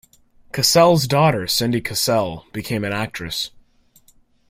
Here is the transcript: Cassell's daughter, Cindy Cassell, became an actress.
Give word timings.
Cassell's 0.51 1.05
daughter, 1.05 1.45
Cindy 1.45 1.79
Cassell, 1.79 2.47
became 2.53 2.83
an 2.83 2.91
actress. 2.91 3.51